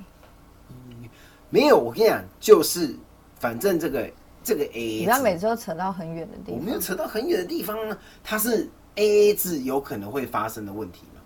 [1.50, 2.94] 没有，我跟你讲，就是
[3.40, 4.08] 反正这个
[4.44, 6.78] 这个 A 你不要每次都扯到很远的地方我没有。
[6.78, 11.20] 扯到很远的地方啊，它是 A A 制有可能会发生的问题嘛，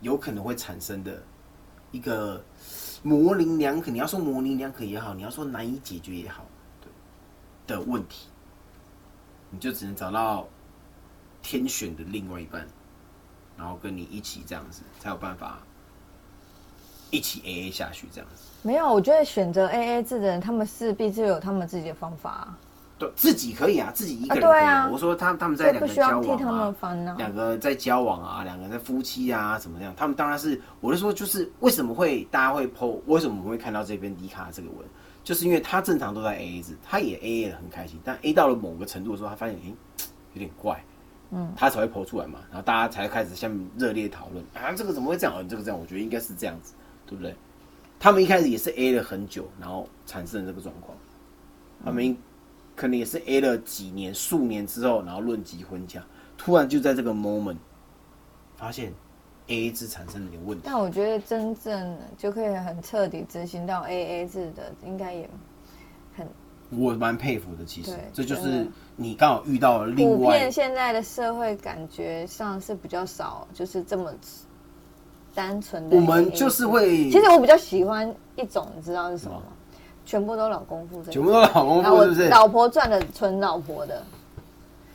[0.00, 1.22] 有可能会产生的
[1.92, 2.42] 一个
[3.04, 3.92] 模棱两可。
[3.92, 6.44] 你要说模棱两可也好，你要说难以解决也好，
[6.80, 8.26] 对的问题，
[9.50, 10.48] 你就只能找到
[11.44, 12.66] 天选的另外一半，
[13.56, 15.58] 然后跟你一起这样子，才有办法
[17.10, 18.42] 一起 A A 下去这样子。
[18.62, 22.58] 没有，我觉得选择 A A 制的人，他们势必是有他们自己的方法、啊，
[22.98, 27.14] 对，自己可以啊，自己一个人啊可以、对啊我说他他们在不两个交需要替他往啊们，烦恼。
[27.16, 29.92] 两个在交往啊，两个人在夫妻啊，怎么样？
[29.94, 34.78] 他们当然是，我是说，就是为什么会大家会 PO，为什么我们会看到这边迪卡这个文，
[35.22, 39.74] 就是因为他正常都在 AA 制，他也 AA 的很开心，但 A 到了某个程度的时候，他发现哎、
[40.32, 40.82] 有点怪，
[41.30, 45.36] 嗯，他才会 PO 出来嘛，然后大家才开始下面热烈讨论啊，这个怎么会这样？
[45.36, 46.74] 啊，这个这样，我觉得应该是这样子，
[47.06, 47.34] 对不对？
[47.98, 50.96] 他们一开始也是 A 了很久，然后产生了这个状况，
[51.84, 52.16] 他们
[52.76, 56.04] 可能也是 A 了几年、数年之后，然后论及婚嫁，
[56.36, 57.56] 突然就在这个 moment
[58.56, 58.92] 发现
[59.46, 60.64] A A 制产生了点问题。
[60.66, 65.30] 但我觉得真正就可以很彻底执行到 A A 制的，应该也很
[66.76, 74.12] 我蛮佩服的，其实对这就是你刚好遇到了另普外遍现在的社会感觉上是比较少，就是这么
[75.34, 75.96] 单纯的。
[75.96, 76.66] 我们就是。
[76.66, 79.46] 会其实我比较喜欢一种，你知道是什么吗？
[80.04, 82.28] 全部都老公付这个，全部都老公付是不是？
[82.28, 84.02] 老婆赚的纯老婆的，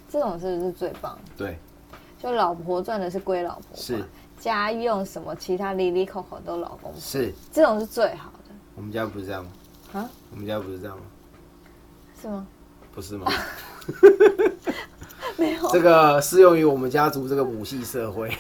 [0.10, 1.18] 这种是不是最棒？
[1.38, 1.58] 对，
[2.22, 4.04] 就老婆赚的是归老婆，是
[4.40, 9.52] 家用什么其他里里口口都老公付，是这种是最好的我们家不是这样吗？
[9.94, 10.10] 啊？
[10.32, 11.04] 我们家不是这样吗？
[12.22, 12.48] 是吗？
[12.94, 13.32] 不是吗？
[15.38, 18.32] 没有，这个适用于我们家族这个母系社会。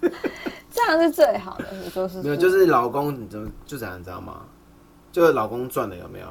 [0.70, 1.66] 这样是最好的。
[1.82, 4.42] 你说是没有，就是老公你怎么就这样，你知道吗？
[5.10, 6.26] 就是老公赚的有没有？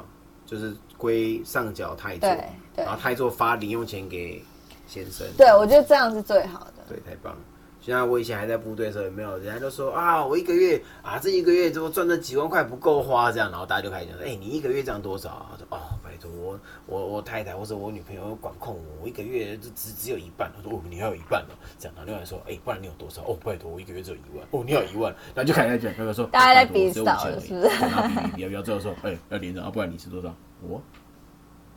[0.46, 4.42] 就是归上缴太座，对对然后太座发零用钱给
[4.86, 5.26] 先生。
[5.36, 6.82] 对，我觉得这样是最好的。
[6.88, 7.38] 对，太棒了。
[7.80, 15.46] 就像我以前还在部队的时候，有没有人家就说啊，我一个月啊，这一个月怎么赚那几万块不够花这样，然后大家就开始讲说，哎、你一个月赚多少啊？
[15.52, 20.52] 我说哦，拜托我我我太太或者我女朋友管控我，我一个月就只只有一半。
[20.54, 23.22] 他说哦，你还有一半哦，这样，然后另外说，哎、不然你有多少？
[23.22, 30.34] 哦，拜托我一个月只有一万，哦，你有一万，然后就开始在讲，那个说大家在比少5000而已了是不是对然后比比比比，最后说，哎、要连着啊，不然你是多少？
[30.60, 30.82] 我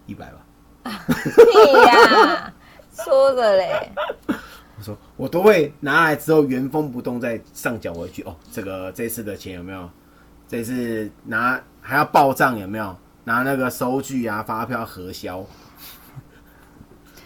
[0.05, 0.45] 一百吧。
[1.07, 2.53] 屁呀，
[2.91, 3.89] 说的嘞。
[5.15, 8.22] 我都会拿来之后原封不动再上缴回去。
[8.24, 9.89] 哦，这个这次的钱有没有？
[10.48, 12.96] 这次拿还要报账有没有？
[13.24, 15.43] 拿那个收据啊、发票核销。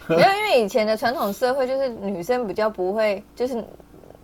[0.07, 3.65] 没有，因为以前的传统社会就是女生比较不会，就是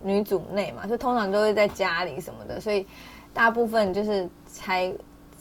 [0.02, 2.86] 女主内嘛，就通常都会在家里什么的，所以
[3.32, 4.94] 大部分就是财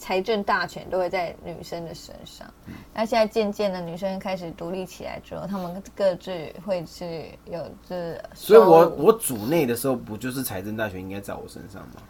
[0.03, 2.45] 财政大权都会在女生的身上。
[2.93, 12.01] 那现在渐渐的，女生开始独立起来之后，她们各自会是有这所以我我组内的时候，不就是财政大权应该在我身上吗？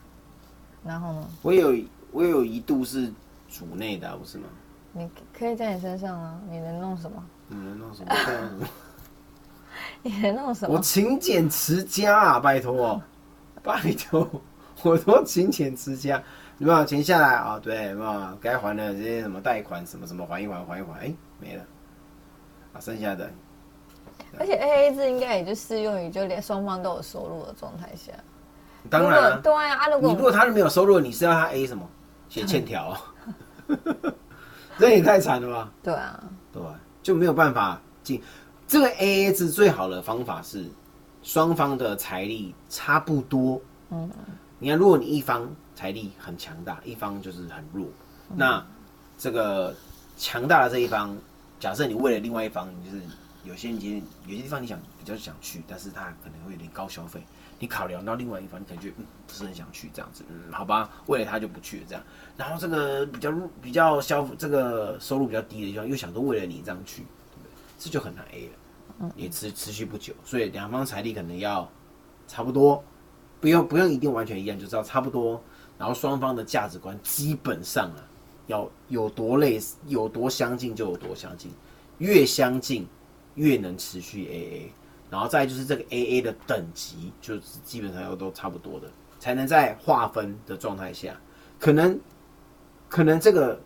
[0.84, 1.75] 然后呢，我有
[2.12, 3.13] 我有一度是
[3.47, 4.45] 组内的、啊，不是吗？
[4.91, 7.23] 你可以在你身上啊，你能弄什么？
[7.47, 8.15] 你能弄什么？
[10.01, 10.82] 你能弄什么 我？
[10.82, 12.99] 勤俭持家啊，拜托，
[13.62, 14.27] 拜托，
[14.82, 16.23] 我都勤俭持家。
[16.63, 17.60] 有没有钱下来啊？
[17.62, 21.63] 对，有没有该还的这些什么贷款什么什么还一还还一还，哎、没了。
[22.71, 23.30] 啊，剩下的
[24.39, 28.13] 而且 A A 制应该也就适用于就连双方都有收入的状态下。
[28.89, 31.86] 当然、啊，对啊，啊如果你如果他没有收入，你是要他 A 什么？
[32.30, 33.02] 写欠条、啊，
[34.80, 35.71] 这也太惨了吧？
[35.84, 36.23] 对啊，
[36.54, 36.80] 对吧？
[37.02, 38.23] 就没有办法进
[38.69, 40.65] 这个 A A 制最好的方法是
[41.23, 43.60] 双方的财力差不多。
[43.89, 44.10] 嗯，
[44.60, 47.88] 你看，如果你一方财力很强大，一方就是很弱，
[48.36, 48.65] 那
[49.17, 49.75] 这个
[50.17, 51.17] 强大的这一方，
[51.59, 53.03] 假设你为了另外一方，你就是
[53.43, 57.21] 有些你有些地方你想比较想去，但是他可能会有点高消费，
[57.59, 62.03] 你考量到另外一方，你感觉嗯不是很想去这样子，嗯好吧，为了他就不去了这样。
[62.38, 67.51] 然后这个比较入比较消这个收入比较低的地方，又想说为了你这样去，对不对？
[67.79, 71.69] 这就很难 A 了，也持持续不久，所以两方财力可能要
[72.27, 72.83] 差不多，
[73.41, 75.41] 不用不用一定完全一样，就知道差不多。
[75.84, 78.00] 然后双方的价值观基本上啊，
[78.48, 81.52] 要有多类似，有多相近就有多相近，
[81.98, 82.88] 越相近
[83.36, 84.69] 越能持续 AA。
[85.12, 91.19] 然后再就是这个 AA 的等级，就是基本上要都差不多的，才能在划分的状态下，
[91.60, 92.00] 可能
[92.88, 93.60] 可能这个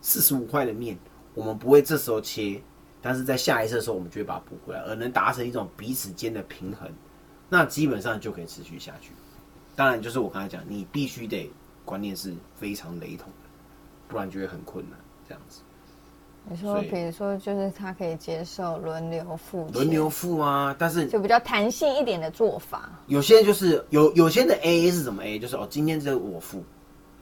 [0.00, 0.96] 四十五块的面，
[1.34, 2.62] 我们不会这时候切，
[3.00, 6.88] 但是在下一次的时候，我们就会把它补回来，而能达成一种彼此间的平衡，
[7.48, 9.10] 那基本上就可以持续下去。
[9.74, 11.50] 当然，就是我刚才讲，你必须得
[11.84, 13.48] 观念是非常雷同的，
[14.08, 14.98] 不然就会很困难。
[15.28, 15.62] 这样子，
[16.50, 22.90] 你说，比如说，就是他可以接受轮流付，轮流付啊，但是就比较弹性一点的做法。
[23.06, 25.38] 有些就是有有些的 A A 是怎么 A？
[25.38, 26.62] 就是哦，今天这个我付，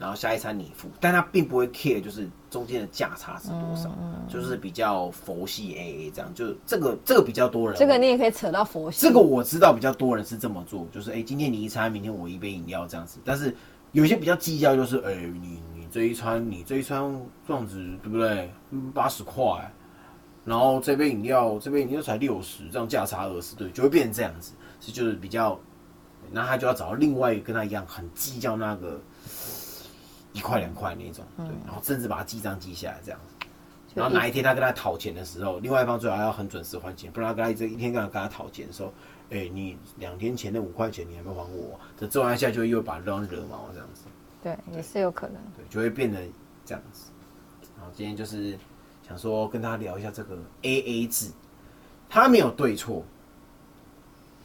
[0.00, 3.94] 然后下一餐你付，但他并不会 care，就是中间的价差是多少，
[4.26, 7.78] 就是比较佛系 A A 这样，就这个这个比较多人。
[7.78, 9.06] 这个你也可以扯到佛系。
[9.06, 13.20] 这个我知道比较多人是这么做，就是哎，今天你一餐，明天我一杯饮料这样子。
[13.24, 13.54] 但是
[13.92, 15.80] 有些比较计较，就是哎你你。
[15.92, 17.02] 这一餐你这一餐
[17.48, 18.48] 这样子对不对？
[18.94, 19.42] 八十块，
[20.44, 25.58] 然后这杯饮料这杯饮料才六十，这样价差二十，对，就会变成这样子，是就是比较，
[26.30, 29.00] 那他就要找到另外一个跟他一样很计较那个
[30.32, 33.46] 一块两块那种，对，然后甚至把他记账记下来这样子，
[33.94, 38.92] 然后哪一天他跟他讨钱的时候，另外一方最好要很准时还钱，不然他跟他这一天跟他跟他讨钱的时候，
[39.30, 44.04] 哎，你两天前的五块钱你还没还我，这做完一下就又把对方惹毛这样子。
[44.42, 45.36] 对，也是有可能。
[45.56, 46.20] 对，就会变得
[46.64, 47.10] 这样子。
[47.76, 48.58] 然后今天就是
[49.06, 51.30] 想说跟大家聊一下这个 A A 制，
[52.08, 53.04] 他没有对错，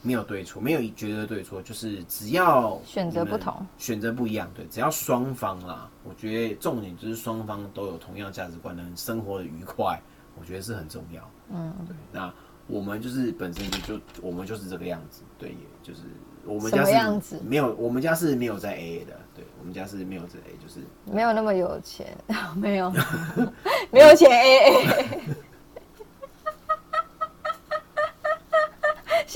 [0.02, 10.00] 没有对错，没有绝对对错，就是只要选择不同，选择不一样，对，只要双方啦，我觉得重点就是双方都有同样价值观，能生活的愉快，
[10.38, 11.30] 我觉得是很重要。
[11.52, 11.96] 嗯，对。
[12.12, 12.32] 那
[12.66, 16.02] 我们就是本身就就我们就是这个样子，对，也就是
[16.44, 16.84] 我们家
[17.20, 19.12] 是没有，我们家是没有在 A A 的。
[19.58, 22.16] 我们家是没有这 A，就是没有那么有钱，
[22.56, 22.90] 没有，
[23.90, 25.20] 没有钱 A A，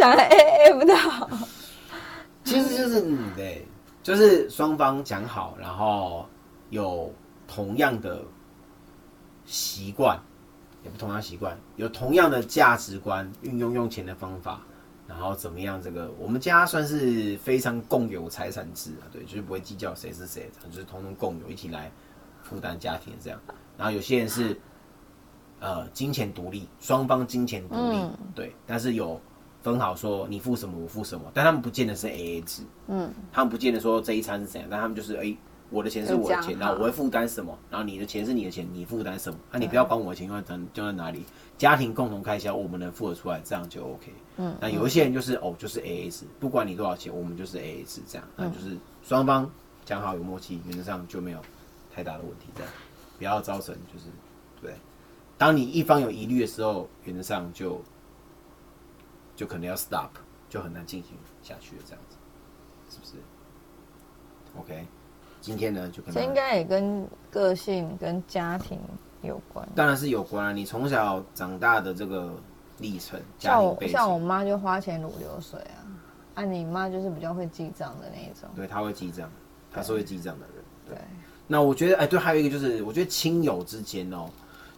[0.00, 1.30] 想 A A 不到。
[2.42, 3.66] 其实就是嗯，对，
[4.02, 6.26] 就是双方讲好，然后
[6.70, 7.12] 有
[7.46, 8.22] 同样的
[9.44, 10.18] 习惯，
[10.82, 14.62] 也不同样习惯，有同样的价值观，运用用钱的方法。
[15.06, 15.82] 然后怎么样？
[15.82, 21.90] 这个我们家算是非常共有财产制啊，对，就是不会计较谁是谁，就是通通共有，一起来
[22.44, 23.38] 负担家庭这样。
[23.76, 24.56] 然后有些人是
[25.58, 29.20] 呃金钱独立，双方金钱独立，对，但是有
[29.62, 35.36] 分好说你付什么我付什么，但他们不见得是 A A 制，嗯，他们不见得说这一餐是怎样，但他们就是哎。
[35.72, 37.56] 我的钱是我的钱，然后我会负担什么？
[37.70, 39.38] 然后你的钱是你的钱，你负担什么？
[39.52, 41.24] 那你不要管我的钱用在用在哪里？
[41.56, 44.12] 家庭共同开销，我们能付得出来，这样就 OK。
[44.38, 49.48] 嗯，那有一些人就是哦，就是 AA 制，不管你多少钱，我们就是 AA 制，这样，那就是双方
[49.84, 51.38] 讲好有默契，原则上就没有
[51.94, 52.72] 太大的问题，这样
[53.16, 54.06] 不要造成就是
[54.60, 54.74] 对。
[55.38, 57.80] 当你一方有疑虑的时候，原则上就
[59.36, 60.10] 就可能要 stop，
[60.48, 61.12] 就很难进行
[61.42, 62.16] 下去了，这样子，
[62.90, 63.12] 是不是
[64.58, 64.86] ？OK。
[65.42, 68.78] 今天呢，就可能这应该也跟个性跟家庭
[69.22, 70.54] 有关，当然是有关。
[70.54, 72.34] 你从小长大的这个
[72.76, 75.80] 历程，像我像我妈就花钱如流水啊，
[76.34, 79.30] 啊，你妈就是比较会记账的那一种，对，她会记账，
[79.72, 80.64] 她是会记账的人。
[80.86, 80.98] 对，
[81.46, 84.28] 那我觉得，哎，对，还有一个就是，我觉得亲友之间哦，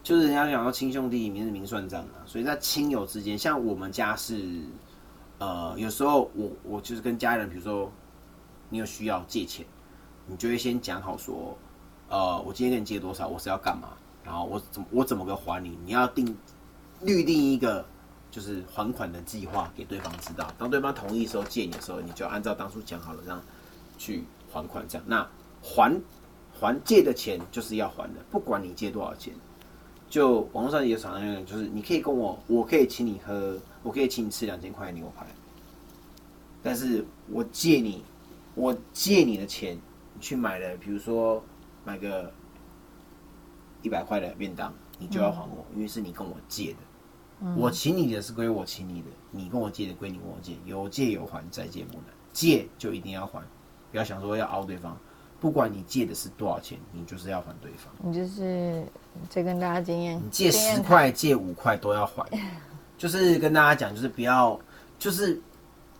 [0.03, 4.61] 就是人家讲到亲兄弟明明算账啊，所以在亲友之间，像我们家是，
[5.39, 7.91] 呃，有时候我我就是跟家人，比如说
[8.69, 9.65] 你有需要借钱。
[10.25, 11.57] 你就会先讲好说，
[12.07, 13.89] 呃，我今天跟你借多少，我是要干嘛，
[14.23, 15.77] 然后我怎么我怎么个还你？
[15.83, 16.25] 你要定
[17.01, 17.85] 预定一个
[18.31, 20.49] 就是还款的计划给对方知道。
[20.57, 23.41] 当对方同意时候借你的时候，你就按照当初讲好了这样
[23.97, 24.85] 去还款。
[24.87, 25.29] 这样，那
[25.61, 26.01] 还
[26.57, 29.33] 还借的钱就是要还的，不管你借多少钱。
[30.13, 35.25] 就网络上也常常有，就是你可以跟我，我可以请你喝，我可以请你吃两千块牛排，
[36.61, 38.03] 但是我借你，
[38.53, 39.75] 我借你的钱。
[40.21, 41.43] 去买了，比如说
[41.83, 42.31] 买个
[43.81, 47.47] 一百块的便当，你就要还我，因为是你跟我借的。
[47.57, 52.03] 我请你的是归我请你的，你跟我借的归你跟我借，有借有还，再借不难。
[52.31, 53.41] 借就一定要还，
[53.91, 54.95] 不要想说要凹对方。
[55.43, 57.93] 不管你借的是多少钱，你就是要还对方。
[58.01, 58.81] 你就是
[59.29, 62.25] 这跟大家经验，你借十块借五块都要还，
[62.97, 64.57] 就是跟大家讲，就是不要
[64.97, 65.37] 就是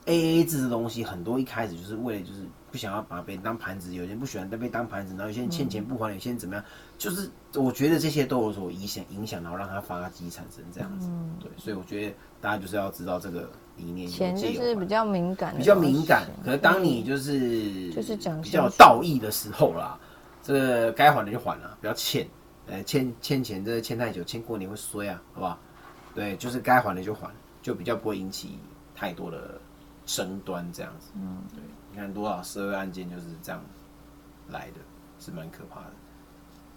[0.05, 2.39] A A 制的东西，很多一开始就是为了就是。
[2.73, 6.65] 不想要把别人当盘子，有些人不喜欢被当盘子，然后有些人欠钱不还，有些人怎么样？
[6.97, 11.07] 就是我觉得这些都有所影响，影响然后让他发迹产生这样子。
[11.39, 13.47] 对，所以我觉得大家就是要知道这个
[13.77, 14.07] 理念。
[14.07, 16.27] 钱就是比较敏感，比较敏感。
[16.43, 19.99] 可是当你就是就是讲比较道义的时候啦，
[20.41, 22.27] 这个该还的就还了，不要欠。
[22.65, 25.59] 呃，欠欠钱，这欠太久，欠过年会衰啊，好不好？
[26.15, 27.29] 对，就是该还的就还，
[27.61, 28.57] 就比较不会引起
[28.95, 29.59] 太多的
[30.05, 31.09] 争端这样子。
[31.15, 31.59] 嗯，对。
[31.91, 33.61] 你看多少社会案件就是这样
[34.47, 34.79] 来的，
[35.19, 35.91] 是蛮可怕的。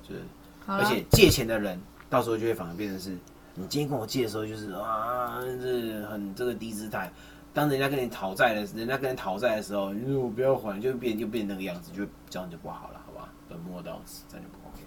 [0.03, 0.23] 就是，
[0.67, 1.81] 而且借钱的人，
[2.11, 3.17] 到时候就会反而变成是，
[3.59, 7.11] 你今天跟我借的时候，就是啊，这很这个低姿态。
[7.55, 13.31] 当人家跟你讨债的，人家跟你讨债的时候，你说我不要还，就变就变那个样子，就这样就不好了，好吧？
[13.49, 14.83] 本末倒置，这样就不 OK，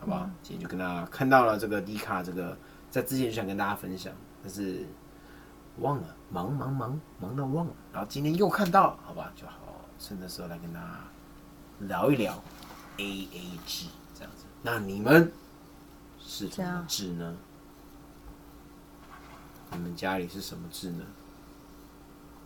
[0.00, 0.28] 好不好？
[0.42, 2.54] 今天就跟大家看到了这个低卡，这个
[2.90, 4.12] 在之前就想跟大家分享，
[4.42, 4.84] 但是
[5.78, 9.54] 忘了，忙忙忙忙到忘了，然后今天又看到，好吧，就好
[9.98, 10.98] 趁这时候来跟大家
[11.78, 12.34] 聊一聊
[12.98, 14.44] A A G 这样子。
[14.60, 15.32] 那你们
[16.32, 17.36] 是什么制呢？
[19.70, 21.04] 你们家里是什么制呢？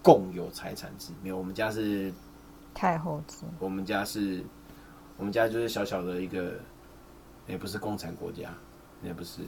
[0.03, 1.39] 共有财产制没有？
[1.39, 2.13] 我们家是，
[2.75, 4.45] 太后制，我们家是，
[5.17, 6.55] 我们家就是小小的一个，
[7.47, 8.53] 也不是共产国家，
[9.05, 9.43] 也不是，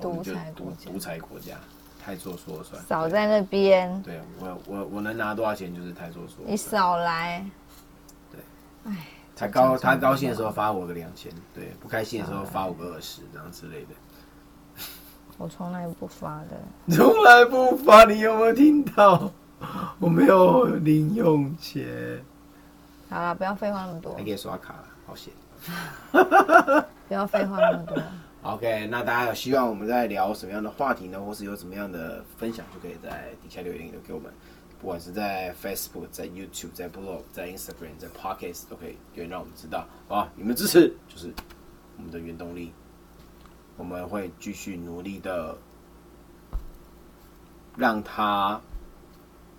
[0.00, 1.58] 独裁国独独裁国家，
[2.00, 2.80] 太做说了算。
[2.84, 6.56] 少在那边，对我我我能拿多少钱就是太做说了你。
[6.56, 7.44] 少来。
[8.30, 8.40] 对，
[8.84, 9.08] 哎，
[9.40, 13.94] 他高他高兴的时候发我个两千，对，不开心的时候发我个二十，这样之类的。
[15.38, 16.60] 我从来不发的。
[16.94, 19.32] 从来不发，你有没有听到？
[19.98, 22.22] 我没有零用钱，
[23.08, 25.32] 好了，不要废话那么多还，可以刷卡了，好险。
[27.08, 27.96] 不要废话那么多。
[28.44, 31.18] OK，那大家有希望我们在聊什么样的话题呢？
[31.18, 34.30] 或是有什么样的分享，就可以在底下留言留给我们。
[34.80, 39.86] 不管是在 Facebook、在 YouTube、在 Blog、在 Instagram、在 Podcast 都可以留言让我们知道。
[40.08, 41.32] 好吧，你们支持就是
[41.98, 42.72] 我们的原动力。
[43.76, 45.56] 我们会继续努力的，
[47.76, 48.60] 让它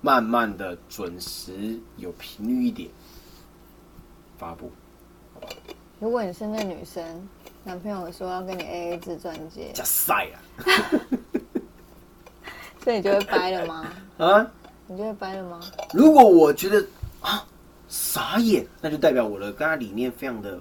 [0.02, 2.90] 慢慢的准时有频率一点
[4.38, 4.72] 发布。
[6.00, 7.28] 如果你是那女生，
[7.64, 10.42] 男朋友说要跟你 A A 制钻戒，加赛啊！
[12.84, 13.88] 所以你就会掰了吗？
[14.18, 14.52] 啊！
[14.92, 15.60] 你就会掰了吗？
[15.94, 16.86] 如果我觉得
[17.22, 17.48] 啊
[17.88, 20.60] 傻眼，那就代表我的跟他理念非常的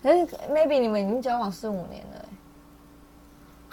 [0.00, 2.28] 可是 maybe 你们已经交往四五年了、欸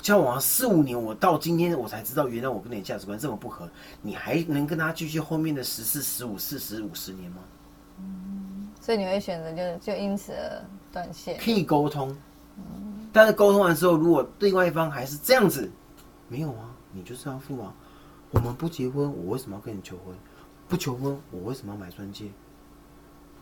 [0.01, 3.69] 交往了四五年，我到今天我才知道，原来我跟你的价值观这么不合，
[4.01, 7.37] 你还能跟他继续后面的十四、十五、四十、五十年吗？
[8.81, 11.37] 所以你会选择就就因此而断线。
[11.37, 12.17] 可以沟通，
[13.13, 15.69] 但是沟通完之后，如果另外一方还是这样子，
[16.27, 17.71] 没有啊，你就是要付啊。
[18.31, 20.15] 我们不结婚，我为什么要跟你求婚？
[20.67, 22.29] 不求婚，我为什么要买钻戒？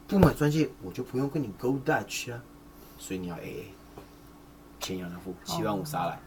[0.07, 2.41] 不买钻戒，我就不用跟你 go Dutch 啊。
[2.97, 3.65] 所以你要 A A，
[4.79, 6.19] 钱要他付，七万五杀来，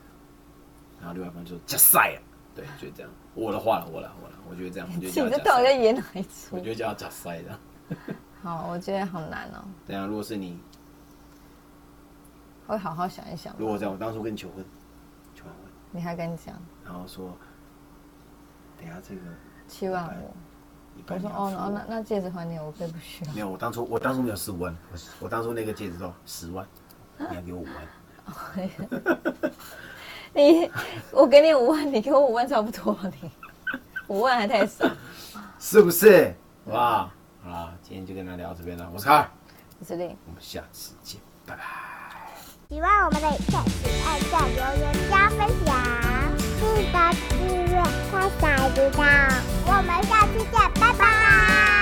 [1.01, 2.19] 然后另外一方就加塞啊，
[2.55, 3.11] 对，就是这样。
[3.35, 6.29] 我的话了，我了，我了，我觉得这样，我觉得你叫加这到底在，演哪一出？
[6.53, 7.59] 我觉得叫加塞的。
[8.43, 10.59] 好，我觉得好难哦、等下，如果是你，
[12.67, 13.55] 我会好好想一想。
[13.59, 14.65] 如果这样，我当初跟你求婚，
[15.35, 15.65] 求完婚。
[15.91, 16.55] 你还跟你讲
[16.85, 17.37] 然后说，
[18.83, 19.20] 等一下这个
[19.68, 20.35] 七万五，
[21.07, 23.33] 我说哦哦，那那戒指还你，我可以不需要。
[23.33, 26.66] 没有，我当初我当初没有十五万，我我当初那个戒指说十万，
[27.16, 28.68] 你要给我五万，
[30.35, 30.68] 你，
[31.12, 33.30] 我给你五万，你给我五万差不多，你
[34.09, 34.91] 五万还太少。
[35.61, 36.35] 是不是？
[36.64, 37.11] 好不好？
[37.45, 39.30] 好啦，今天就跟大家聊到这边了，我是卡尔，
[39.78, 41.62] 我是令，我们下次见，拜拜。
[42.68, 46.12] 喜欢我们的影片，请按赞、留言、加分享，
[46.63, 46.97] 记得
[47.29, 48.99] 订阅，开小铃铛。
[49.67, 51.82] 我们下期见，拜拜。